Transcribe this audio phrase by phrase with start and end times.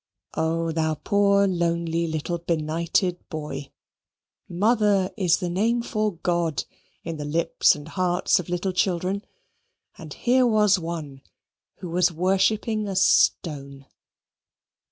[0.33, 3.69] Oh, thou poor lonely little benighted boy!
[4.49, 6.63] Mother is the name for God
[7.03, 9.23] in the lips and hearts of little children;
[9.99, 11.21] and here was one
[11.81, 13.85] who was worshipping a stone!